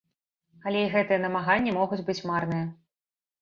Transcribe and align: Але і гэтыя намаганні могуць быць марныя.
Але 0.71 0.79
і 0.85 0.87
гэтыя 0.93 1.19
намаганні 1.25 1.75
могуць 1.77 2.01
быць 2.09 2.17
марныя. 2.31 2.65